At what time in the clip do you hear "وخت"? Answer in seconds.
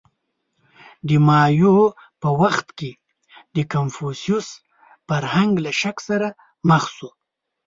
2.41-2.67